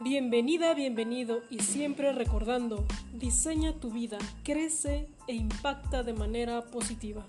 [0.00, 7.26] Bienvenida, bienvenido y siempre recordando, diseña tu vida, crece e impacta de manera positiva.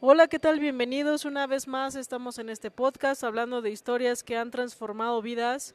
[0.00, 0.60] Hola, ¿qué tal?
[0.60, 1.94] Bienvenidos una vez más.
[1.94, 5.74] Estamos en este podcast hablando de historias que han transformado vidas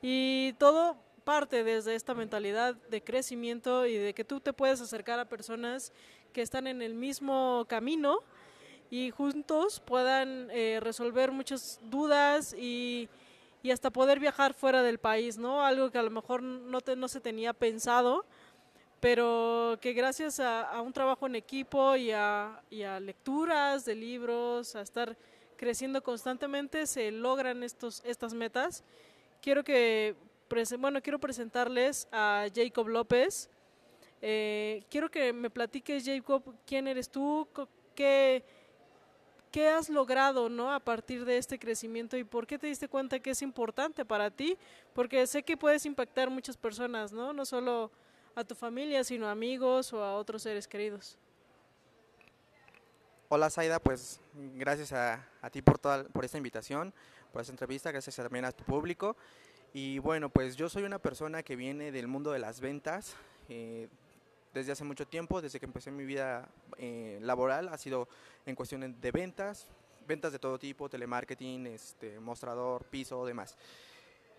[0.00, 5.18] y todo parte desde esta mentalidad de crecimiento y de que tú te puedes acercar
[5.18, 5.92] a personas
[6.32, 8.20] que están en el mismo camino
[8.90, 13.08] y juntos puedan eh, resolver muchas dudas y,
[13.62, 15.64] y, hasta poder viajar fuera del país, ¿no?
[15.64, 18.24] Algo que a lo mejor no, te, no se tenía pensado,
[19.00, 23.94] pero que gracias a, a un trabajo en equipo y a, y a, lecturas de
[23.94, 25.16] libros, a estar
[25.56, 28.82] creciendo constantemente, se logran estos, estas metas.
[29.42, 30.14] Quiero que,
[30.78, 33.50] bueno, quiero presentarles a Jacob López.
[34.22, 37.46] Eh, quiero que me platiques, Jacob, quién eres tú,
[37.94, 38.44] qué
[39.58, 40.72] ¿Qué has logrado ¿no?
[40.72, 44.30] a partir de este crecimiento y por qué te diste cuenta que es importante para
[44.30, 44.56] ti?
[44.94, 47.32] Porque sé que puedes impactar muchas personas, ¿no?
[47.32, 47.90] No solo
[48.36, 51.18] a tu familia, sino a amigos o a otros seres queridos.
[53.30, 54.20] Hola Zaida, pues
[54.54, 56.94] gracias a, a ti por, toda, por esta invitación,
[57.32, 59.16] por esta entrevista, gracias también a tu público.
[59.74, 63.16] Y bueno, pues yo soy una persona que viene del mundo de las ventas.
[63.48, 63.88] Eh,
[64.54, 68.08] desde hace mucho tiempo, desde que empecé mi vida eh, laboral, ha sido
[68.46, 69.66] en cuestiones de ventas,
[70.06, 73.56] ventas de todo tipo, telemarketing, este, mostrador, piso, demás.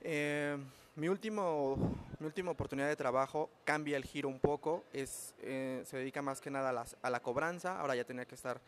[0.01, 0.57] Eh,
[0.95, 1.77] mi, último,
[2.19, 6.41] mi última oportunidad de trabajo cambia el giro un poco, es, eh, se dedica más
[6.41, 8.59] que nada a la, a la, cobranza, ahora ya tenía que estar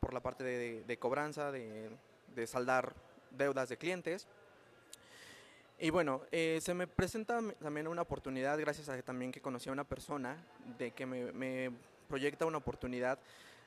[0.00, 2.94] por la parte de, cobranza, de saldar
[3.30, 4.26] deudas de clientes.
[5.82, 9.70] Y bueno, eh, se me presenta también una oportunidad, gracias a que también que conocí
[9.70, 10.36] a una persona,
[10.76, 11.72] de que me,
[12.06, 13.18] proyecta una oportunidad,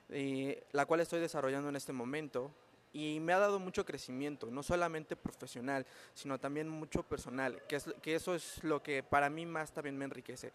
[0.10, 2.52] eh, la cual estoy desarrollando en este momento.
[2.96, 7.86] Y me ha dado mucho crecimiento, no solamente profesional, sino también mucho personal, que, es,
[8.04, 10.52] que eso es lo que para mí más también me enriquece.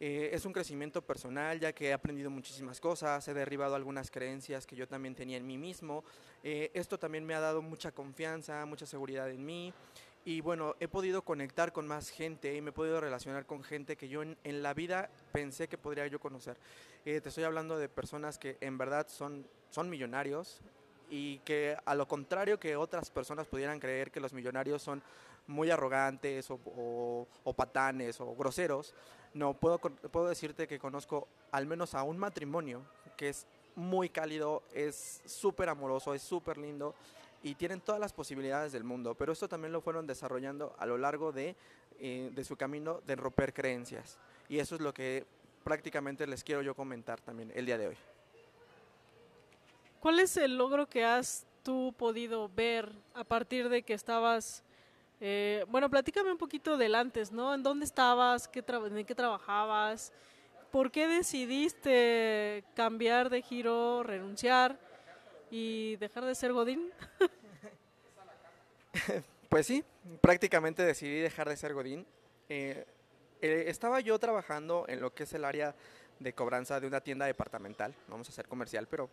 [0.00, 4.66] Eh, es un crecimiento personal, ya que he aprendido muchísimas cosas, he derribado algunas creencias
[4.66, 6.04] que yo también tenía en mí mismo.
[6.42, 9.74] Esto también me ha dado mucha confianza, mucha seguridad en mí
[10.24, 13.96] y bueno, he podido conectar con más gente y me he podido relacionar con gente
[13.96, 16.56] que yo en, la vida pensé que podría yo conocer.
[17.04, 20.60] Eh, te estoy hablando de personas que en verdad son, son millonarios
[21.10, 25.02] y que a lo contrario que otras personas pudieran creer que los millonarios son
[25.48, 28.94] muy arrogantes o patanes o groseros,
[29.34, 32.82] no, puedo, puedo decirte que conozco al menos a un matrimonio
[33.16, 36.94] que es muy cálido, es súper amoroso, es súper lindo
[37.42, 40.96] y tienen todas las posibilidades del mundo, pero esto también lo fueron desarrollando a lo
[40.96, 41.56] largo de,
[41.98, 44.18] eh, de, su camino de romper creencias.
[44.48, 45.26] Y eso es lo que
[45.64, 47.96] prácticamente les quiero yo comentar también el día de hoy.
[50.00, 54.64] ¿Cuál es el logro que has tú podido ver a partir de que estabas...
[55.20, 57.54] Eh, bueno, platícame un poquito del antes, ¿no?
[57.54, 58.48] ¿En dónde estabas?
[58.48, 60.12] Qué ¿En qué trabajabas?
[60.72, 64.76] ¿Por qué decidiste cambiar de giro, renunciar?
[65.52, 66.90] Y dejar de ser Godín?
[69.50, 69.84] pues sí,
[70.22, 72.06] prácticamente decidí dejar de ser Godín.
[72.48, 72.86] Eh,
[73.42, 75.74] eh, estaba yo trabajando en lo que es el área
[76.18, 79.10] de cobranza de una tienda departamental, vamos a hacer comercial, pero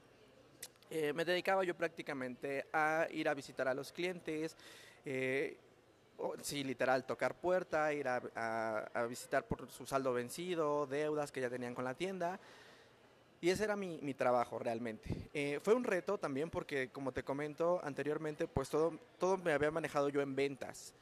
[0.90, 4.56] eh, me dedicaba yo prácticamente a ir a visitar a los clientes,
[5.04, 5.58] eh,
[6.42, 11.42] sí, literal, tocar puerta, ir a, a, a visitar por su saldo vencido, deudas que
[11.42, 12.40] ya tenían con la tienda,
[13.42, 15.30] y ese era mi, mi trabajo realmente.
[15.34, 19.72] Eh, fue un reto también porque, como te comento anteriormente, pues todo, todo me había
[19.72, 20.94] manejado yo en ventas.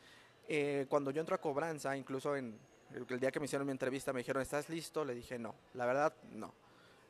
[0.48, 2.58] Eh, cuando yo entro a cobranza, incluso en
[2.94, 5.04] el día que me hicieron mi entrevista me dijeron, ¿estás listo?
[5.04, 6.48] Le dije, no, la verdad, no.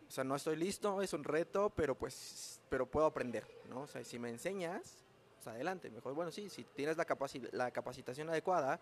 [0.07, 3.81] O sea, no estoy listo, es un reto, pero pues, pero puedo aprender, ¿no?
[3.81, 5.03] O sea, si me enseñas,
[5.35, 5.89] pues adelante.
[5.89, 8.79] Mejor, bueno, sí, si tienes la, capaci la capacitación adecuada,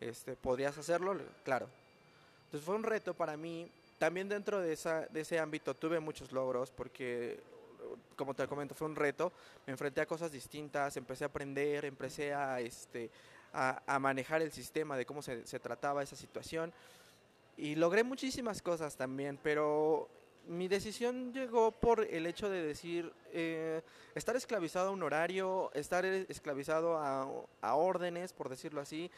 [0.00, 1.68] este, podrías hacerlo, claro.
[2.44, 6.32] Entonces fue un reto para mí también dentro de, esa, de ese ámbito tuve muchos
[6.32, 7.40] logros porque,
[8.16, 9.32] como te comento, fue un reto.
[9.66, 13.10] Me enfrenté a cosas distintas, empecé a aprender, empecé a, este,
[13.52, 16.72] a, manejar el sistema de cómo se, se, trataba esa situación.
[17.56, 20.08] Y logré muchísimas cosas también, pero
[20.46, 23.82] mi decisión llegó por el hecho de decir, eh,
[24.14, 27.28] estar esclavizado a un horario, estar esclavizado a,
[27.60, 29.10] a órdenes, por decirlo así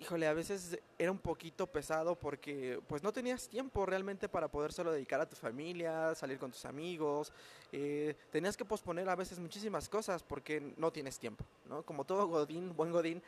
[0.00, 4.92] híjole, a veces era un poquito pesado porque pues no tenías tiempo realmente para podérselo
[4.92, 7.32] dedicar a tu familia, salir con tus amigos,
[7.70, 11.82] eh, tenías que posponer a veces muchísimas cosas porque no tienes tiempo, ¿no?
[11.82, 13.22] Como todo Godín, buen Godín,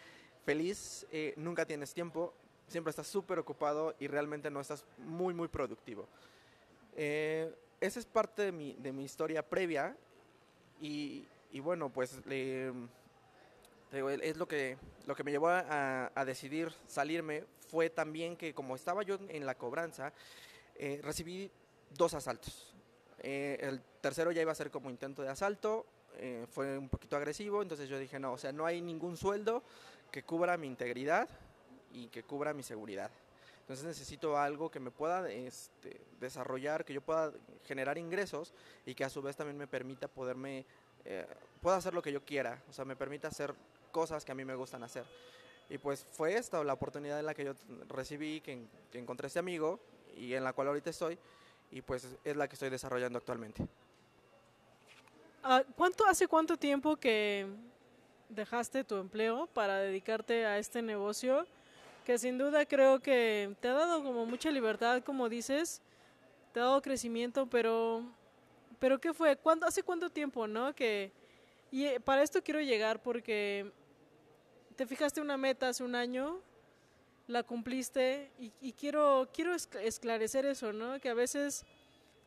[0.47, 2.33] feliz, eh, nunca tienes tiempo,
[2.69, 6.09] siempre estás súper ocupado y realmente no estás muy, muy productivo.
[6.97, 9.95] Eh, esa es parte de mi, de mi historia previa
[10.81, 12.19] y, y bueno, pues...
[13.93, 19.03] es lo que, lo que me llevó a, decidir salirme fue también que como estaba
[19.03, 20.13] yo en la cobranza,
[20.77, 21.51] eh, recibí
[21.91, 22.75] dos asaltos.
[23.19, 25.87] Eh, el tercero ya iba a ser como intento de asalto,
[26.19, 29.63] eh, fue un poquito agresivo, entonces yo dije, no, o sea, no hay ningún sueldo
[30.11, 31.29] que cubra mi integridad
[31.93, 33.11] y que cubra mi seguridad.
[33.61, 37.33] Entonces necesito algo que me pueda este, desarrollar, que yo pueda
[37.65, 38.53] generar ingresos
[38.85, 40.67] y que a su vez también me permita poderme,
[41.05, 41.27] eh,
[41.61, 43.55] pueda hacer lo que yo quiera, o sea, me permita hacer
[43.93, 45.05] cosas que a mí me gustan hacer.
[45.71, 47.53] Y pues fue esta la oportunidad en la que yo
[47.89, 49.79] recibí, que, que encontré este amigo
[50.17, 51.19] y en la cual ahorita estoy
[51.71, 53.67] y pues es la que estoy desarrollando actualmente.
[55.43, 57.47] Ah, ¿Cuánto hace cuánto tiempo que
[58.29, 61.47] dejaste tu empleo para dedicarte a este negocio?
[62.05, 65.81] Que sin duda creo que te ha dado como mucha libertad, como dices,
[66.53, 68.05] te ha dado crecimiento, pero
[68.79, 69.37] pero qué fue?
[69.37, 70.75] ¿Cuándo, hace cuánto tiempo, no?
[70.75, 71.13] Que
[71.71, 73.73] y eh, para esto quiero llegar porque
[74.83, 76.41] te fijaste una meta hace un año
[77.29, 80.99] la cumpliste y, quiero, quiero esclarecer eso, ¿no?
[80.99, 81.65] Que a veces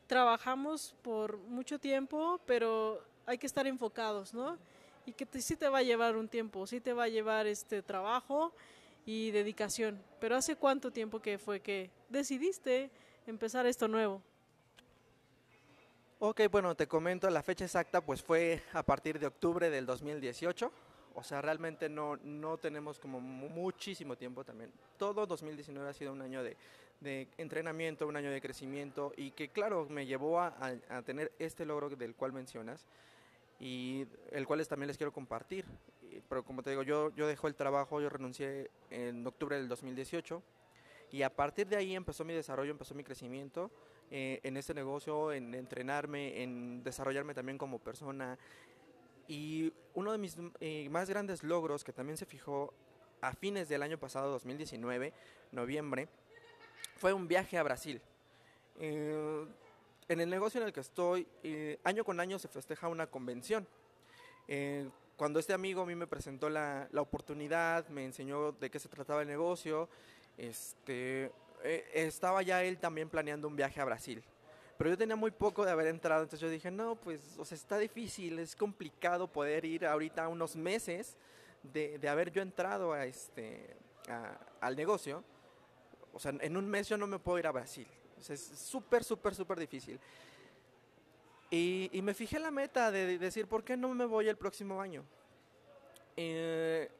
[0.06, 4.56] trabajamos por mucho tiempo, pero hay que estar enfocados, ¿no?
[5.04, 7.82] Y que sí te va a llevar un tiempo, sí te va a llevar este
[7.82, 8.54] trabajo
[9.04, 10.02] y dedicación.
[10.18, 12.90] Pero ¿hace cuánto tiempo que fue que decidiste
[13.26, 14.22] empezar esto nuevo?
[16.20, 20.72] Ok, bueno, te comento, la fecha exacta pues fue a partir de octubre del 2018
[21.16, 24.70] o sea, realmente no, no tenemos como muchísimo tiempo también.
[24.98, 26.56] Todo 2019 ha sido un año de,
[27.00, 30.54] de entrenamiento, un año de crecimiento y que claro, me llevó a,
[30.90, 32.86] a, tener este logro del cual mencionas
[33.58, 35.64] y el cual también les quiero compartir.
[36.28, 40.42] Pero como te digo, yo, yo dejo el trabajo, yo renuncié en octubre del 2018
[41.12, 43.70] y a partir de ahí empezó mi desarrollo, empezó mi crecimiento
[44.10, 48.38] eh, en este negocio, en entrenarme, en desarrollarme también como persona,
[49.28, 52.72] y uno de mis eh, más grandes logros, que también se fijó
[53.20, 55.12] a fines del año pasado, 2019,
[55.52, 56.08] noviembre,
[56.96, 58.00] fue un viaje a Brasil.
[58.78, 59.46] Eh,
[60.08, 63.66] en el negocio en el que estoy, eh, año con año se festeja una convención.
[65.16, 68.88] cuando este amigo a mí me presentó la, la, oportunidad, me enseñó de qué se
[68.88, 69.88] trataba el negocio,
[70.36, 71.32] este,
[71.94, 74.22] estaba ya él también planeando un viaje a Brasil.
[74.78, 77.56] Pero yo tenía muy poco de haber entrado, entonces yo dije, no, pues, o sea,
[77.56, 81.16] está difícil, es complicado poder ir ahorita unos meses
[81.62, 83.76] de, de haber yo entrado a este,
[84.60, 85.24] al negocio.
[86.12, 87.86] O sea, en un mes yo no me puedo ir a Brasil.
[88.18, 89.98] O sea, es súper, súper, súper difícil.
[91.50, 94.80] Y, y, me fijé la meta de, decir, ¿por qué no me voy el próximo
[94.80, 95.04] año?
[96.16, 96.90] Eh,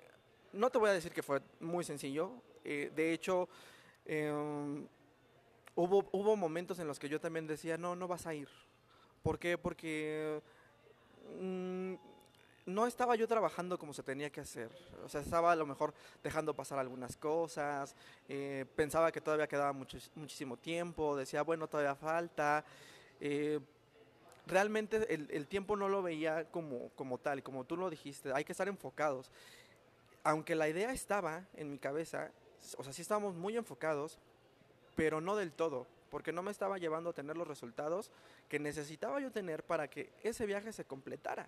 [0.53, 2.31] no te voy a decir que fue muy sencillo.
[2.65, 3.49] Eh, de hecho,
[4.05, 4.33] eh,
[5.77, 8.49] hubo, hubo momentos en los que yo también decía, no, no vas a ir.
[9.23, 9.57] ¿Por qué?
[9.57, 10.41] Porque
[11.41, 11.95] mm,
[12.67, 14.71] no estaba yo trabajando como se tenía que hacer.
[15.05, 17.95] O sea, estaba a lo mejor dejando pasar algunas cosas,
[18.29, 22.65] eh, pensaba que todavía quedaba muchísimo tiempo, decía, bueno, todavía falta.
[23.21, 23.61] Eh,
[24.47, 28.45] realmente el, el, tiempo no lo veía como, como tal, como tú lo dijiste, hay
[28.45, 29.31] que estar enfocados.
[30.25, 32.33] Aunque la idea estaba en mi cabeza,
[32.79, 34.19] o sea, sí estábamos muy enfocados,
[34.97, 38.11] pero no del todo, porque no me estaba llevando a tener los resultados
[38.49, 41.47] que necesitaba yo tener para que ese viaje se completara.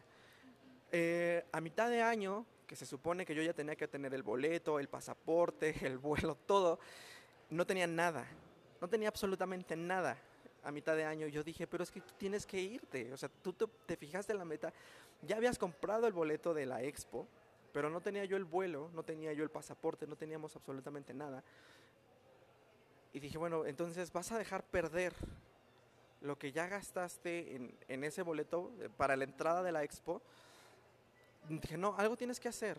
[0.93, 4.23] Eh, a mitad de año, que se supone que yo ya tenía que tener el
[4.23, 6.79] boleto, el pasaporte, el vuelo, todo,
[7.51, 8.27] no tenía nada,
[8.81, 10.19] no tenía absolutamente nada
[10.63, 11.27] a mitad de año.
[11.27, 14.39] Yo dije, pero es que tienes que irte, o sea, tú te, te fijaste en
[14.39, 14.73] la meta,
[15.23, 17.27] ya habías comprado el boleto de la expo,
[17.73, 21.43] pero no tenía yo el vuelo, no tenía yo el pasaporte, no teníamos absolutamente nada.
[23.13, 25.15] Y dije, bueno, entonces vas a dejar perder
[26.21, 30.21] lo que ya gastaste en, ese boleto eh, para la entrada de la expo.
[31.49, 32.79] Dije, no, algo tienes que hacer.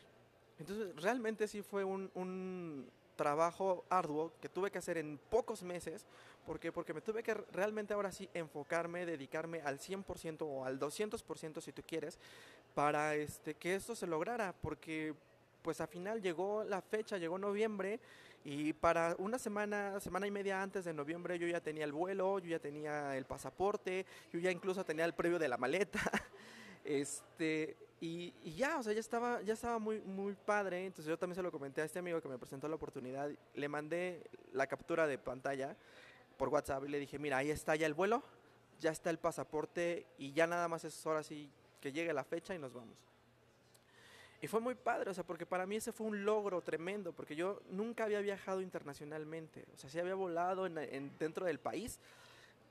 [0.60, 6.06] Entonces, realmente sí fue un, un trabajo arduo que tuve que hacer en pocos meses.
[6.46, 6.72] ¿Por qué?
[6.72, 11.72] Porque me tuve que realmente ahora sí enfocarme, dedicarme al 100% o al 200% si
[11.72, 12.18] tú quieres,
[12.74, 14.54] para este, que esto se lograra.
[14.62, 15.14] Porque
[15.70, 18.00] pues al final llegó la fecha, llegó noviembre
[18.44, 22.40] y para una semana, semana y media antes de noviembre yo ya tenía el vuelo,
[22.40, 26.00] yo ya tenía el pasaporte, yo ya incluso tenía el previo de la maleta.
[26.84, 30.88] Este, y, ya, o sea, ya estaba, ya estaba muy, muy padre.
[30.88, 33.30] Entonces yo también se lo comenté a este amigo que me presentó la oportunidad.
[33.54, 34.24] Le mandé
[34.54, 35.78] la captura de pantalla
[36.36, 38.24] por WhatsApp y le dije, mira, ahí está ya el vuelo,
[38.80, 42.56] ya está el pasaporte y ya nada más es hora así que llegue la fecha
[42.56, 43.09] y nos vamos.
[44.42, 47.36] Y fue muy padre, o sea, porque para mí ese fue un logro tremendo, porque
[47.36, 52.00] yo nunca había viajado internacionalmente, o sea, sí había volado en, dentro del país,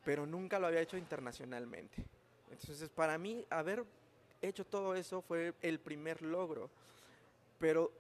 [0.05, 2.05] pero nunca lo había hecho internacionalmente.
[2.51, 3.85] Entonces, para mí, haber
[4.41, 6.71] hecho todo eso fue el primer logro.
[7.59, 7.93] pero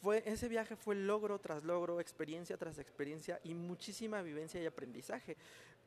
[0.00, 5.36] fue, ese viaje fue logro tras logro, experiencia tras experiencia y muchísima vivencia y aprendizaje.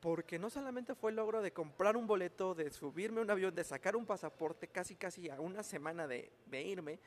[0.00, 3.54] Porque no solamente fue el logro de comprar un boleto, de subirme a un avión,
[3.54, 6.98] de sacar un pasaporte casi casi a una semana de, irme,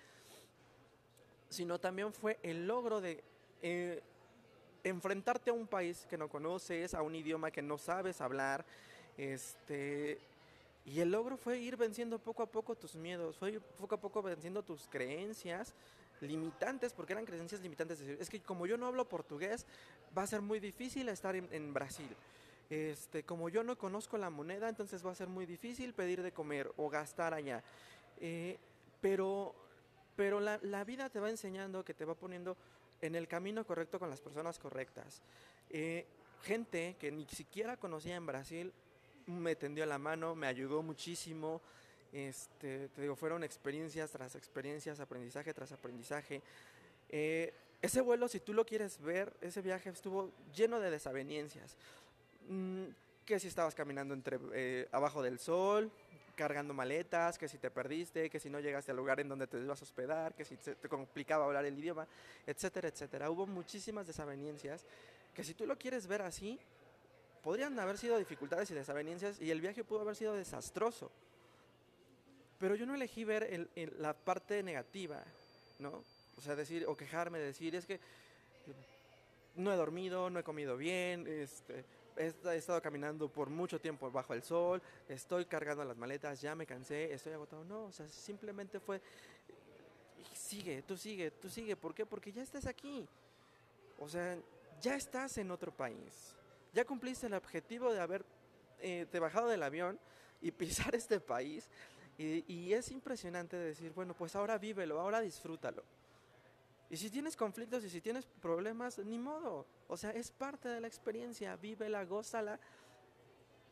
[1.54, 3.24] sino también fue el logro de
[3.62, 4.02] eh,
[4.84, 8.66] enfrentarte a un país que no conoces, a un idioma que no sabes hablar,
[9.18, 10.20] este,
[10.86, 14.02] y el logro fue ir venciendo poco a poco tus miedos, fue ir poco a
[14.02, 15.74] poco venciendo tus creencias
[16.20, 18.00] limitantes, porque eran creencias limitantes.
[18.02, 19.66] Es que como yo no hablo portugués,
[20.18, 22.10] va a ser muy difícil estar en, Brasil.
[22.70, 26.32] Este, como yo no conozco la moneda, entonces va a ser muy difícil pedir de
[26.32, 27.64] comer o gastar allá.
[28.20, 28.58] Eh,
[29.02, 29.54] pero
[30.16, 32.56] pero la, la, vida te va enseñando, que te va poniendo
[33.02, 35.22] en el camino correcto con las personas correctas.
[35.70, 36.06] Eh,
[36.44, 38.74] gente que ni siquiera conocía en Brasil
[39.26, 41.62] me tendió la mano, me ayudó muchísimo.
[42.12, 46.42] Este, te digo, fueron experiencias tras experiencias, aprendizaje tras aprendizaje.
[47.10, 51.76] Eh, ese vuelo, si tú lo quieres ver, ese viaje estuvo lleno de desavenencias.
[52.48, 52.86] Mm,
[53.26, 55.92] que si estabas caminando entre, eh, abajo del sol,
[56.36, 59.60] cargando maletas, que si te perdiste, que si no llegaste al lugar en donde te
[59.60, 62.08] ibas a hospedar, que si te complicaba hablar el idioma,
[62.46, 63.30] etcétera, etcétera.
[63.30, 64.86] Hubo muchísimas desavenencias
[65.34, 66.60] que si tú lo quieres ver así,
[67.44, 71.12] podrían haber sido dificultades y desavenencias y el viaje pudo haber sido desastroso.
[72.60, 75.24] Pero yo no elegí ver la parte negativa,
[75.80, 76.04] ¿no?
[76.38, 78.00] O sea, decir, o quejarme, decir, es que
[79.56, 81.84] no he dormido, no he comido bien, este,
[82.18, 86.66] he, estado caminando por mucho tiempo bajo el sol, estoy cargando las maletas, ya me
[86.66, 87.64] cansé, estoy agotado.
[87.66, 89.02] No, o sea, simplemente fue,
[90.34, 91.76] sigue, tú sigue, tú sigue.
[91.76, 92.06] ¿Por qué?
[92.06, 93.08] Porque ya estás aquí.
[94.00, 94.38] O sea,
[94.82, 96.36] ya estás en otro país.
[96.74, 98.26] Ya cumpliste el objetivo de haber
[98.80, 100.00] eh, bajado del avión
[100.42, 101.70] y pisar este país
[102.18, 105.84] y, es impresionante decir, bueno, pues ahora vívelo, ahora disfrútalo.
[106.94, 109.66] Y si tienes conflictos y si tienes problemas, ni modo.
[109.88, 112.60] O sea, es parte de la experiencia, vívela, gózala,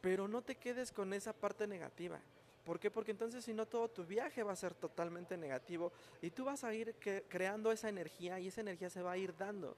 [0.02, 2.20] pero no te quedes con esa parte negativa.
[2.66, 2.90] ¿Por qué?
[2.90, 6.64] Porque entonces si no todo tu viaje va a ser totalmente negativo y tú vas
[6.64, 6.96] a ir
[7.30, 9.78] creando esa energía y esa energía se va a ir dando.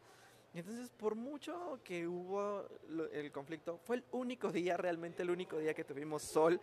[0.53, 2.65] Y entonces por mucho que hubo
[3.12, 6.62] el conflicto, fue el único día, realmente el único día que tuvimos sol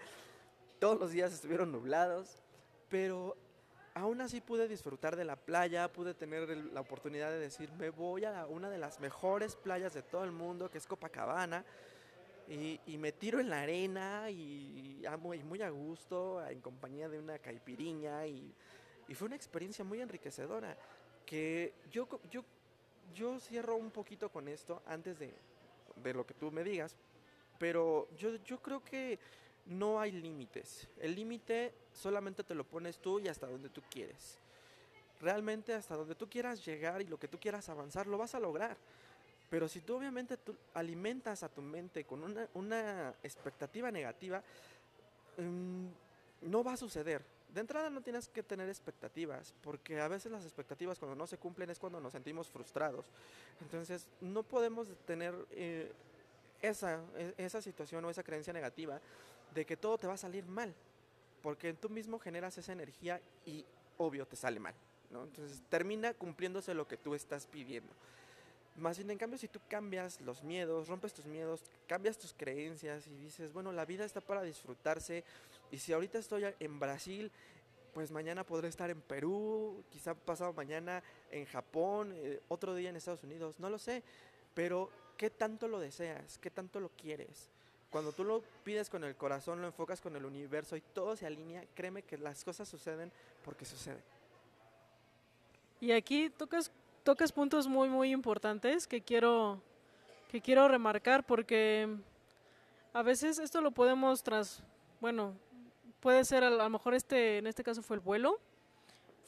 [0.78, 2.42] todos los días estuvieron nublados,
[2.88, 3.36] pero
[3.94, 8.24] aún así pude disfrutar de la playa, pude tener la oportunidad de decir, me voy
[8.24, 11.64] a una de las mejores playas de todo el mundo, que es Copacabana,
[12.48, 17.18] y, me tiro en la arena y amo y muy a gusto, en compañía de
[17.18, 18.54] una caipiriña, y,
[19.14, 20.76] fue una experiencia muy enriquecedora,
[21.26, 22.44] que yo, yo,
[23.14, 25.32] yo cierro un poquito con esto antes de,
[25.96, 26.96] de lo que tú me digas,
[27.58, 29.18] pero yo, yo creo que
[29.70, 30.86] no hay límites.
[31.00, 34.36] El límite solamente te lo pones tú y hasta donde tú quieres.
[35.20, 38.40] Realmente hasta donde tú quieras llegar y lo que tú quieras avanzar, lo vas a
[38.40, 38.76] lograr.
[39.48, 42.22] Pero si tú obviamente tú alimentas a tu mente con
[42.54, 44.42] una, expectativa negativa,
[45.38, 45.86] mm,
[46.50, 47.22] no va a suceder.
[47.52, 51.36] De entrada no tienes que tener expectativas, porque a veces las expectativas cuando no se
[51.36, 53.06] cumplen es cuando nos sentimos frustrados.
[53.60, 55.92] Entonces no podemos tener eh,
[56.62, 59.00] esa, e, esa situación o esa creencia negativa
[59.54, 60.74] de que todo te va a salir mal,
[61.42, 63.64] porque tú mismo generas esa energía y
[63.98, 64.74] obvio te sale mal,
[65.10, 65.24] ¿no?
[65.24, 67.92] Entonces termina cumpliéndose lo que tú estás pidiendo.
[68.76, 73.06] Más bien, en cambio, si tú cambias los miedos, rompes tus miedos, cambias tus creencias
[73.06, 75.24] y dices, bueno, la vida está para disfrutarse
[75.70, 77.30] y si ahorita estoy en Brasil,
[77.92, 82.96] pues mañana podré estar en Perú, quizá pasado mañana en Japón, eh, otro día en
[82.96, 84.02] Estados Unidos, no lo sé,
[84.54, 86.38] pero ¿qué tanto lo deseas?
[86.38, 87.48] ¿Qué tanto lo quieres?
[87.90, 91.26] Cuando tú lo pides con el corazón, lo enfocas con el universo y todo se
[91.26, 93.10] alinea, créeme que las cosas suceden
[93.44, 94.02] porque suceden.
[95.80, 96.70] Y aquí tocas,
[97.02, 99.60] tocas puntos muy, muy importantes que quiero,
[100.30, 101.88] que quiero remarcar porque
[102.92, 104.62] a veces esto lo podemos tras,
[105.00, 105.34] bueno,
[106.00, 108.38] puede ser a lo mejor este, en este caso fue el vuelo,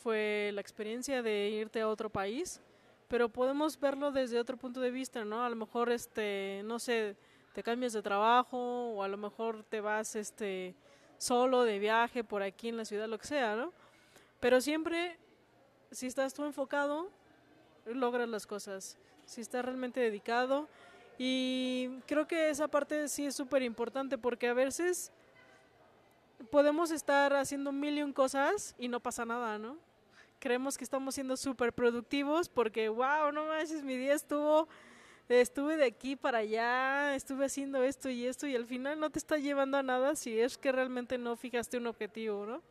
[0.02, 2.60] fue la experiencia de irte a otro país,
[3.08, 5.44] pero podemos verlo desde otro punto de vista, ¿no?
[5.44, 7.16] A lo mejor este, no sé,
[7.52, 10.74] te cambias de trabajo o a lo mejor te vas este
[11.18, 13.72] solo de viaje por aquí en la ciudad, lo que sea, ¿no?
[14.40, 15.18] Pero siempre,
[15.90, 17.08] si estás tú enfocado,
[17.86, 18.98] logras las cosas.
[19.26, 20.68] Si estás realmente dedicado.
[21.18, 25.12] Y creo que esa parte sí es súper importante porque a veces
[26.50, 29.76] podemos estar haciendo mil y cosas y no pasa nada, ¿no?
[30.40, 34.66] Creemos que estamos siendo súper productivos porque, wow, no manches, mi día estuvo
[35.28, 39.18] estuve de aquí para allá, estuve haciendo esto y esto y al final no te
[39.18, 42.62] está llevando a nada si es que realmente no fijaste un objetivo, ¿no?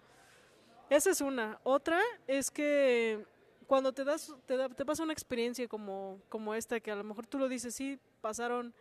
[0.89, 1.59] Esa es una.
[1.63, 3.25] Otra es que
[3.67, 7.03] cuando te das, te, da- te pasa una experiencia como, como esta, que a lo
[7.03, 8.73] mejor tú lo dices, sí, pasaron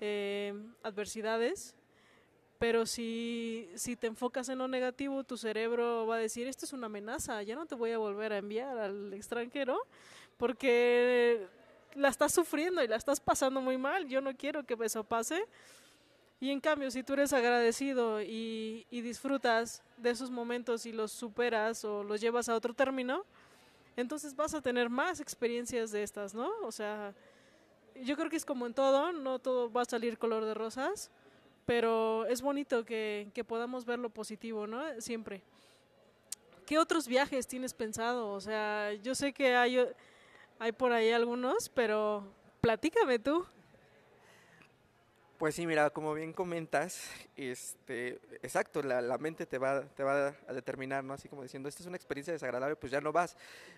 [0.00, 1.74] eh, adversidades,
[2.58, 6.72] pero si, si te enfocas en lo negativo, tu cerebro va a decir, esto es
[6.74, 9.78] una amenaza, ya no te voy a volver a enviar al extranjero,
[10.36, 11.46] porque
[11.94, 15.46] la estás sufriendo y la estás pasando muy mal, yo no quiero que eso pase.
[16.38, 21.84] Y en cambio, si tú eres agradecido y, disfrutas de esos momentos y los superas
[21.84, 23.24] o los llevas a otro término,
[23.96, 26.50] entonces vas a tener más experiencias de estas, ¿no?
[26.62, 27.14] O sea,
[28.02, 31.10] yo creo que es como en todo, no todo va a salir color de rosas,
[31.64, 34.82] pero es bonito que, que podamos ver lo positivo, ¿no?
[35.00, 35.42] Siempre.
[36.66, 38.32] ¿Qué otros viajes tienes pensado?
[38.32, 39.78] O sea, yo sé que hay,
[40.58, 42.24] hay por ahí algunos, pero
[42.60, 43.46] platícame tú.
[45.38, 50.34] Pues sí, mira, como bien comentas, este, exacto, la, la mente te va, te va
[50.48, 51.12] a determinar, ¿no?
[51.12, 53.36] Así como diciendo, esta es una experiencia desagradable, pues ya no vas.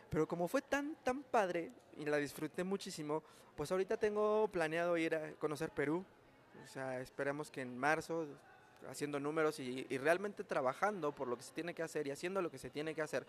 [0.09, 3.25] Pero como fue tan, tan padre y la disfruté muchísimo,
[3.57, 6.05] pues ahorita tengo planeado ir a conocer Perú.
[6.65, 8.27] O sea, esperamos que en marzo,
[8.89, 12.41] haciendo números y, y realmente trabajando por lo que se tiene que hacer y haciendo
[12.41, 13.27] lo que se tiene que hacer,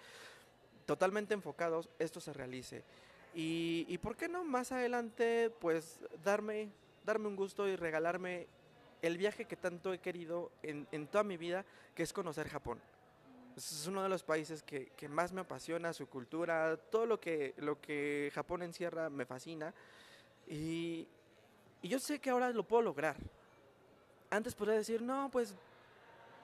[0.86, 2.84] totalmente enfocados, esto se realice.
[3.34, 6.70] Y, por qué no más adelante, pues darme
[7.06, 8.48] darme un gusto y regalarme
[9.02, 12.80] el viaje que tanto he querido en, en toda mi vida, que es conocer Japón.
[13.56, 17.54] Es uno de los países que, que, más me apasiona, su cultura, todo lo que,
[17.58, 19.74] lo que Japón encierra me fascina.
[20.48, 21.08] Y,
[21.82, 23.16] y yo sé que ahora lo puedo lograr.
[24.30, 25.56] Antes podría decir, no, pues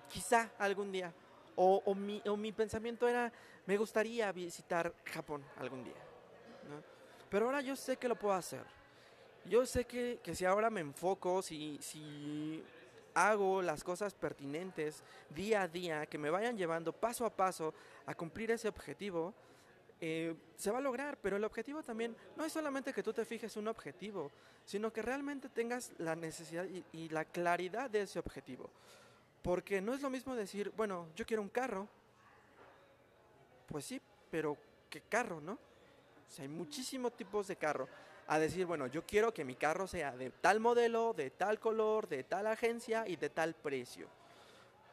[0.10, 1.14] quizá algún día.
[1.56, 3.32] O, o, mi, o mi pensamiento era,
[3.66, 6.15] me gustaría visitar Japón algún día.
[7.30, 8.66] Pero ahora yo sé que lo puedo hacer
[9.50, 12.64] yo sé que, que, si ahora me enfoco, si, si
[13.14, 17.74] hago las cosas pertinentes día a día, que me vayan llevando paso a paso
[18.06, 19.34] a cumplir ese objetivo,
[20.02, 21.18] eh, se va a lograr.
[21.22, 24.32] Pero el objetivo también no es solamente que tú te fijes un objetivo,
[24.66, 28.70] sino que realmente tengas la necesidad y la claridad de ese objetivo.
[29.42, 31.88] Porque no es lo mismo decir, bueno, yo quiero un carro.
[33.68, 34.02] Pues sí,
[34.32, 34.58] pero
[34.90, 35.60] ¿qué carro, no?
[36.28, 37.88] O sea, hay muchísimos tipos de carro
[38.28, 42.08] a decir, bueno, yo quiero que mi carro sea de tal modelo, de tal color,
[42.08, 44.08] de tal agencia y de tal precio.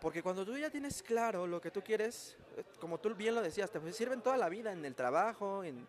[0.01, 2.37] Porque cuando tú ya tienes claro lo que tú quieres,
[2.81, 5.87] como tú bien lo decías, te sirven toda la vida en el trabajo, en,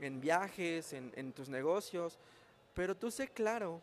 [0.00, 2.18] en viajes, en, en, tus negocios,
[2.74, 3.80] pero tú sé claro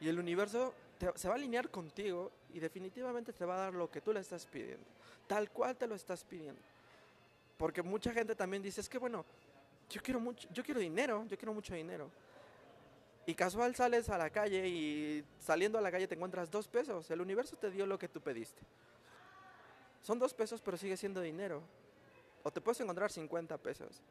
[0.00, 3.72] y el universo te, se va a alinear contigo y definitivamente te va a dar
[3.72, 4.84] lo que tú le estás pidiendo,
[5.26, 6.60] tal cual te lo estás pidiendo.
[7.56, 9.24] Porque mucha gente también dice, es que bueno,
[9.88, 12.10] yo quiero mucho, yo quiero dinero, yo quiero mucho dinero.
[13.24, 17.10] Y casual sales a la calle y saliendo a la calle te encuentras dos pesos.
[17.10, 18.62] El universo te dio lo que tú pediste.
[20.02, 21.62] Son dos pesos, pero sigue siendo dinero.
[22.42, 24.02] O te puedes encontrar 50 pesos.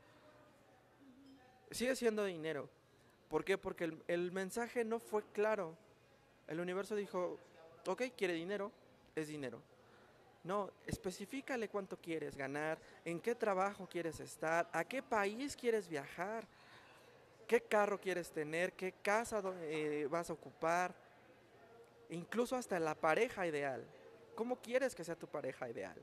[1.72, 2.70] Sigue siendo dinero.
[3.30, 3.58] ¿Por qué?
[3.58, 5.76] Porque el, el mensaje no fue claro.
[6.48, 7.38] El universo dijo,
[7.86, 8.72] ok, quiere dinero,
[9.16, 9.62] es dinero.
[10.44, 16.48] No, especificale cuánto quieres ganar, en qué trabajo quieres estar, a qué país quieres viajar
[17.52, 20.96] qué carro quieres tener, qué casa eh, vas a ocupar,
[22.10, 23.86] incluso hasta la pareja ideal.
[24.36, 25.98] ¿Cómo quieres que sea tu pareja ideal?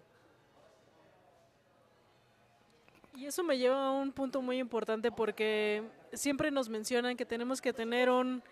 [3.14, 7.62] Y eso me lleva a un punto muy importante porque siempre nos mencionan que tenemos
[7.62, 8.42] que tener un,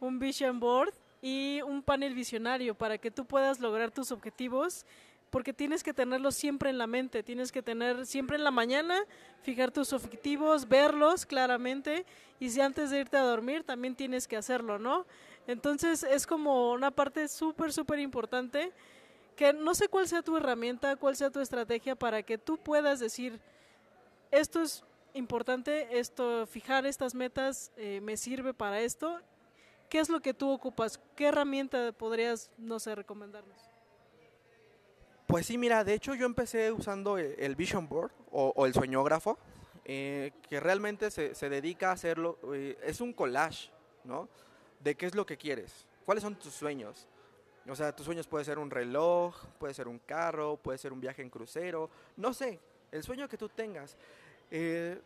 [0.00, 4.84] un vision board y un panel visionario para que tú puedas lograr tus objetivos
[5.30, 9.00] porque tienes que tenerlos siempre en la mente, tienes que tener siempre en la mañana,
[9.42, 12.04] fijar tus objetivos, verlos claramente
[12.40, 15.06] y si antes de irte a dormir también tienes que hacerlo, ¿no?
[15.46, 18.72] Entonces es como una parte súper, súper importante
[19.36, 23.00] que no sé cuál sea tu herramienta, cuál sea tu estrategia para que tú puedas
[23.00, 23.40] decir,
[24.30, 29.18] esto es importante, esto, fijar estas metas eh, me sirve para esto.
[29.88, 31.00] ¿Qué es lo que tú ocupas?
[31.16, 33.69] ¿Qué herramienta podrías, no sé, recomendarnos?
[35.30, 39.38] Pues sí, mira, de hecho yo empecé usando el, el Vision Board o, el sueñógrafo,
[39.84, 43.70] eh, que realmente se, se, dedica a hacerlo, eh, es un collage,
[44.02, 44.28] ¿no?
[44.80, 47.06] De qué es lo que quieres, cuáles son tus sueños.
[47.68, 51.00] O sea, tus sueños puede ser un reloj, puede ser un carro, puede ser un
[51.00, 52.58] viaje en crucero, no sé,
[52.90, 53.96] el sueño que tú tengas.
[54.50, 55.00] Eh,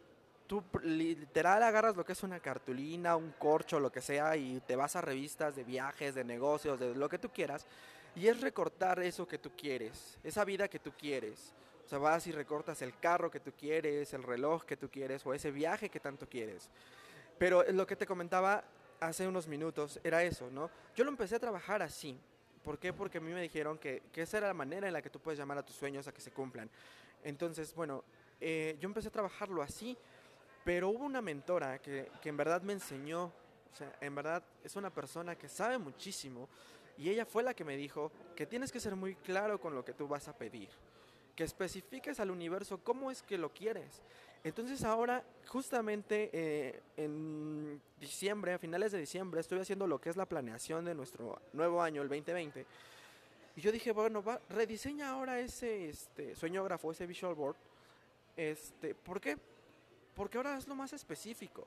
[0.46, 4.74] tú literal agarras lo que es una cartulina, un corcho, lo que sea, y te
[4.74, 7.66] vas a revistas de viajes, de negocios, de lo que tú quieras,
[8.16, 11.52] y es recortar eso que tú quieres, esa vida que tú quieres.
[11.84, 15.24] O sea, vas y recortas el carro que tú quieres, el reloj que tú quieres,
[15.26, 16.70] o ese viaje que tanto quieres.
[17.38, 18.64] Pero lo que te comentaba
[19.00, 20.70] hace unos minutos era eso, ¿no?
[20.94, 22.18] Yo lo empecé a trabajar así.
[22.62, 22.92] ¿Por qué?
[22.92, 25.20] Porque a mí me dijeron que, que esa era la manera en la que tú
[25.20, 26.70] puedes llamar a tus sueños a que se cumplan.
[27.22, 28.04] Entonces, bueno,
[28.40, 29.96] eh, yo empecé a trabajarlo así
[30.64, 34.74] Pero hubo una mentora que, que en verdad me enseñó, o sea, en verdad es
[34.76, 36.48] una persona que sabe muchísimo
[36.96, 39.84] y ella fue la que me dijo que tienes que ser muy claro con lo
[39.84, 40.68] que tú vas a pedir,
[41.34, 44.02] que especifiques al universo cómo es que lo quieres.
[44.44, 50.16] Entonces ahora, justamente eh, en diciembre, a finales de diciembre, estoy haciendo lo que es
[50.16, 52.66] la planeación de nuestro nuevo año, el 2020.
[53.56, 57.56] Y yo dije, bueno, rediseña ahora ese este, sueñógrafo, ese visual board.
[58.36, 59.38] Este, ¿Por qué?
[60.14, 61.66] Porque ahora es lo más específico.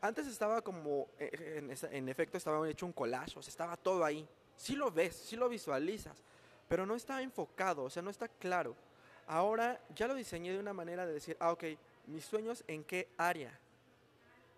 [0.00, 4.04] Antes estaba como, eh, en, en efecto, estaba hecho un collage, o sea, estaba todo
[4.04, 4.28] ahí.
[4.62, 6.22] Sí lo ves, sí lo visualizas,
[6.68, 8.76] pero no está enfocado, o sea, no está claro.
[9.26, 11.64] Ahora ya lo diseñé de una manera de decir, ah, ok,
[12.06, 13.58] mis sueños en qué área.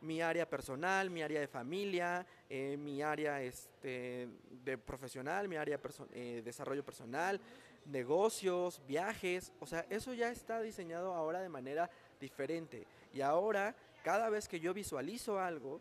[0.03, 4.29] Mi área personal, mi área de familia, eh, mi área este,
[4.63, 7.41] de profesional, mi área de eh, desarrollo personal,
[7.87, 9.55] negocios, viajes.
[9.59, 11.89] O sea, eso ya está diseñado ahora de manera
[12.21, 12.87] diferente.
[13.15, 15.81] Y ahora, cada vez que yo visualizo algo,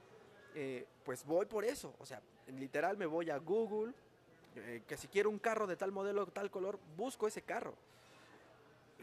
[0.56, 1.94] eh, pues voy por eso.
[2.00, 3.94] O sea, literal me voy a Google,
[4.88, 7.76] que si quiero un carro de tal modelo, tal color, busco ese carro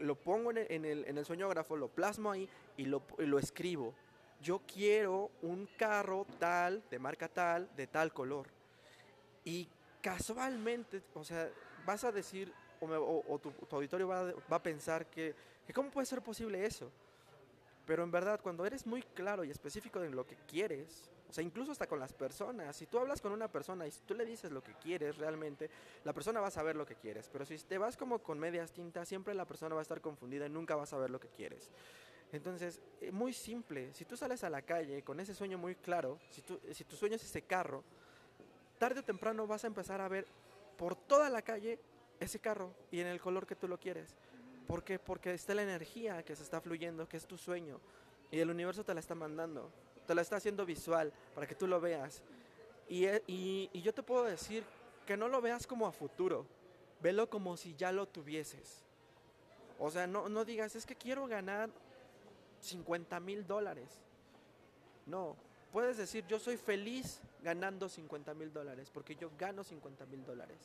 [0.01, 3.93] lo pongo en el, en el, sueñógrafo, lo plasmo ahí y lo, lo, escribo.
[4.41, 8.47] Yo quiero un carro tal, de marca tal, de tal color.
[9.43, 9.67] Y
[10.01, 11.49] casualmente, o sea,
[11.85, 15.35] vas a decir, o, tu, auditorio va, va, a pensar que,
[15.65, 16.91] que, ¿cómo puede ser posible eso?
[17.91, 21.43] Pero en verdad, cuando eres muy claro y específico en lo que quieres, o sea,
[21.43, 22.73] incluso hasta con las personas.
[22.73, 25.69] Si tú hablas con una persona y tú le dices lo que quieres realmente,
[26.05, 27.27] la persona va a saber lo que quieres.
[27.27, 30.45] Pero si te vas como con medias tintas, siempre la persona va a estar confundida
[30.45, 31.69] y nunca va a saber lo que quieres.
[32.31, 33.93] Entonces, eh, muy simple.
[33.93, 36.95] Si tú sales a la calle con ese sueño muy claro, si, tú, si tu
[36.95, 37.83] sueño es ese carro,
[38.77, 40.25] tarde o temprano vas a empezar a ver
[40.77, 41.77] por toda la calle
[42.21, 44.15] ese carro y en el color que tú lo quieres.
[44.67, 44.99] ¿Por qué?
[44.99, 47.79] Porque está la energía que se está fluyendo, que es tu sueño.
[48.31, 49.71] Y el universo te la está mandando
[50.05, 52.21] te lo está haciendo visual para que tú lo veas.
[52.89, 54.65] Y, y, yo te puedo decir
[55.05, 56.45] que no lo veas como a futuro,
[57.01, 58.83] velo como si ya lo tuvieses.
[59.79, 61.69] O sea, no, no digas, es que quiero ganar
[62.59, 63.87] 50 mil dólares.
[65.05, 65.37] No,
[65.71, 70.59] puedes decir, yo soy feliz ganando 50 mil dólares, porque yo gano 50 mil dólares.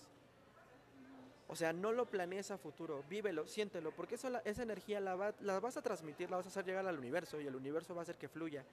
[1.49, 5.61] O sea, no lo planees a futuro, vívelo, siéntelo, porque eso, esa energía la, la
[5.61, 8.03] vas a transmitir, la vas a hacer llegar al universo y el universo va a
[8.03, 8.65] hacer que fluya.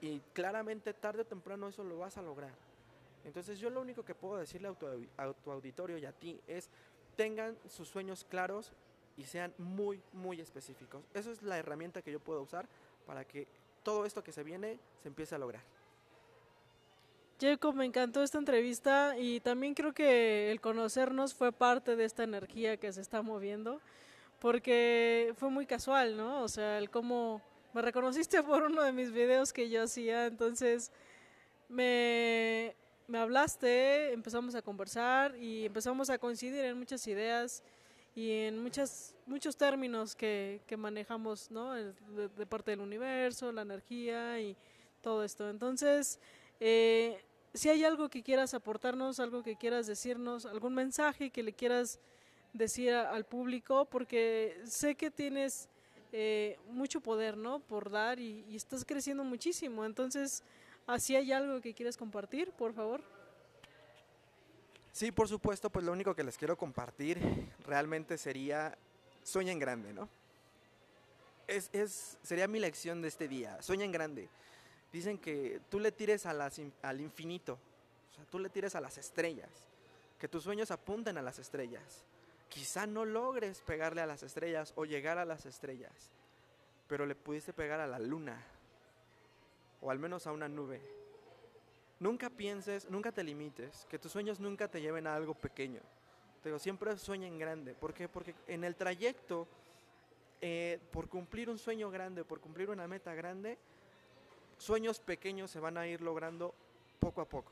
[0.00, 2.52] Y, claramente tarde o temprano eso lo vas a lograr.
[3.24, 6.40] Entonces yo lo único que puedo decirle a tu, a tu auditorio y a ti
[6.46, 6.68] es
[7.16, 8.72] tengan sus sueños claros
[9.16, 11.02] y sean muy, muy específicos.
[11.14, 12.68] Eso es la herramienta que yo puedo usar
[13.06, 13.46] para que
[13.82, 15.62] todo esto que se viene se empiece a lograr.
[17.42, 22.22] Jacob, me encantó esta entrevista y también creo que el conocernos fue parte de esta
[22.22, 23.80] energía que se está moviendo,
[24.38, 26.44] porque fue muy casual, ¿no?
[26.44, 30.92] O sea, el cómo me reconociste por uno de mis videos que yo hacía, entonces
[31.68, 32.76] me,
[33.08, 37.64] me hablaste, empezamos a conversar y empezamos a coincidir en muchas ideas
[38.14, 41.72] y en muchas, muchos términos que, que manejamos ¿no?
[41.74, 44.56] de, parte del universo, la energía y
[45.00, 45.50] todo esto.
[45.50, 46.20] Entonces,
[46.60, 47.20] eh,
[47.54, 51.98] si hay algo que quieras aportarnos, algo que quieras decirnos, algún mensaje que le quieras
[52.52, 55.68] decir al público, porque sé que tienes
[56.12, 57.60] eh, mucho poder, ¿no?
[57.60, 59.84] Por dar y, estás creciendo muchísimo.
[59.84, 60.42] Entonces,
[60.86, 63.02] ¿así hay algo que quieres compartir, por favor?
[64.92, 67.18] Sí, por supuesto, pues lo único que les quiero compartir
[67.66, 68.76] realmente sería
[69.22, 70.08] sueña en grande, ¿no?
[71.46, 74.28] Es, es, sería mi lección de este día, sueña en grande.
[74.92, 77.58] Dicen que tú le tires al infinito,
[78.10, 79.48] o sea, tú le tires a las estrellas,
[80.18, 82.04] que tus sueños apunten a las estrellas.
[82.48, 86.12] Quizá no logres pegarle a las estrellas o llegar a las estrellas,
[86.86, 88.44] pero le pudiste pegar a la luna
[89.80, 90.80] o al menos a una nube.
[91.98, 95.80] Nunca pienses, nunca te limites, que tus sueños nunca te lleven a algo pequeño.
[96.42, 97.74] Te siempre sueña en grande.
[97.74, 98.08] ¿Por qué?
[98.08, 99.46] Porque en el trayecto,
[100.40, 103.56] eh, por cumplir un sueño grande, por cumplir una meta grande,
[104.62, 106.54] sueños pequeños se van a ir logrando
[106.98, 107.50] poco a poco.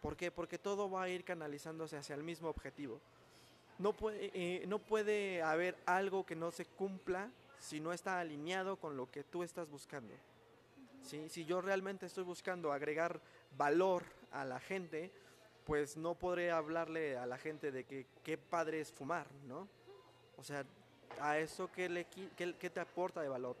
[0.00, 0.30] ¿Por qué?
[0.30, 3.00] Porque todo va a ir canalizándose hacia el mismo objetivo
[3.78, 8.76] no puede, eh, no puede haber algo que no se cumpla si no está alineado
[8.76, 10.14] con lo que tú estás buscando.
[11.28, 13.20] Si yo realmente estoy buscando agregar
[13.58, 15.10] valor a la gente,
[15.66, 19.68] pues no podré hablarle a la gente de que qué padre es fumar, ¿no?
[20.38, 20.64] O sea,
[21.20, 23.54] a eso que, le, que, te aporta de valor,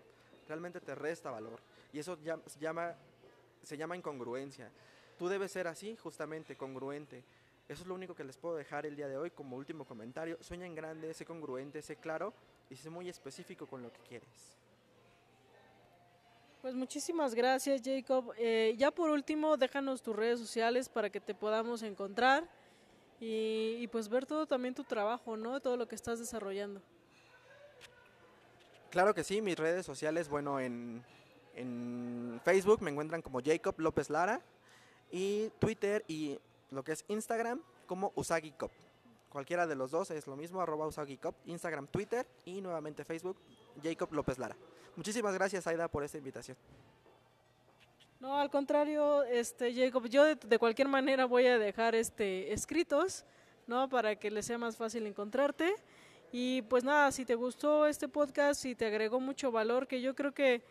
[0.48, 1.60] realmente te resta valor.
[1.94, 2.18] Y eso
[2.58, 2.96] llama,
[3.62, 4.68] se llama incongruencia.
[5.16, 7.22] Tú debes ser así, justamente, congruente.
[7.68, 10.36] Eso es lo único que les puedo dejar el día de hoy como último comentario.
[10.42, 12.34] Sueña en grande, sé congruente, sé claro
[12.68, 14.56] y sé muy específico con lo que quieres.
[16.62, 18.32] Pues muchísimas gracias, Jacob.
[18.38, 22.42] Eh, ya por último, déjanos tus redes sociales para que te podamos encontrar
[23.20, 25.60] y, y, pues ver todo también tu trabajo, ¿no?
[25.60, 26.82] Todo lo que estás desarrollando.
[28.90, 31.04] Claro que sí, mis redes sociales, bueno, en,
[31.54, 34.40] en Facebook me encuentran como Jacob López Lara
[35.10, 36.38] y Twitter y
[36.70, 38.72] lo que es Instagram como Usagi Cop.
[39.28, 43.36] Cualquiera de los dos es lo mismo, arroba Usagi Instagram, Twitter y nuevamente Facebook,
[43.82, 44.56] Jacob López Lara.
[44.96, 46.56] Muchísimas gracias, Aida, por esta invitación.
[48.20, 53.24] No, al contrario, este Jacob, yo de, de, cualquier manera voy a dejar este escritos,
[53.66, 53.88] ¿no?
[53.88, 55.74] Para que les sea más fácil encontrarte.
[56.32, 60.14] Y pues nada, si te gustó este podcast, si te agregó mucho valor, que yo
[60.14, 60.62] creo que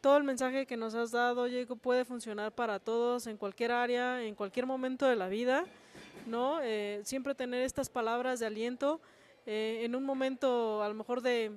[0.00, 4.22] todo el mensaje que nos has dado, Jacob, puede funcionar para todos en cualquier área,
[4.22, 5.64] en cualquier momento de la vida,
[6.26, 6.60] ¿no?
[6.62, 9.00] Eh, siempre tener estas palabras de aliento
[9.46, 11.52] eh, en un momento a lo mejor de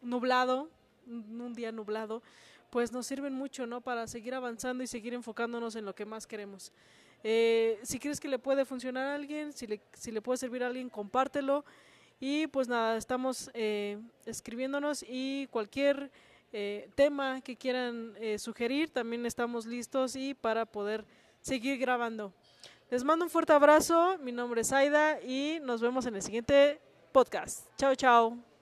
[0.00, 0.68] nublado,
[1.06, 2.22] un día nublado,
[2.70, 3.80] pues nos sirven mucho, ¿no?
[3.80, 6.72] Para seguir avanzando y seguir enfocándonos en lo que más queremos.
[7.22, 10.62] Eh, si crees que le puede funcionar a alguien, si le, si le puede servir
[10.62, 11.64] a alguien, compártelo.
[12.20, 16.10] Y pues nada, estamos eh, escribiéndonos y cualquier
[16.56, 21.04] eh, tema que quieran eh, sugerir, también estamos listos y para poder
[21.40, 22.32] seguir grabando.
[22.90, 26.80] Les mando un fuerte abrazo, mi nombre es Aida y nos vemos en el siguiente
[27.10, 27.66] podcast.
[27.76, 28.53] Chao, chao.